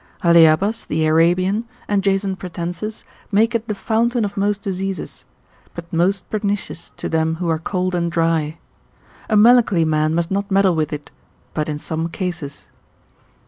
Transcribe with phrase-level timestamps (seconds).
[0.23, 1.61] Halyabbas the Arabian, 5.
[1.61, 1.63] Theor.
[1.63, 1.69] cap.
[1.69, 1.85] 36.
[1.89, 5.25] and Jason Pratensis make it the fountain of most diseases,
[5.75, 8.57] but most pernicious to them who are cold and dry:
[9.29, 11.11] a melancholy man must not meddle with it,
[11.53, 12.65] but in some cases.